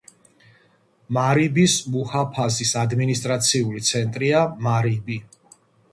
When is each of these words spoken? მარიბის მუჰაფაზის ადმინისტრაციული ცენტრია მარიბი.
მარიბის 1.17 1.75
მუჰაფაზის 1.97 2.73
ადმინისტრაციული 2.85 3.85
ცენტრია 3.91 4.45
მარიბი. 4.69 5.21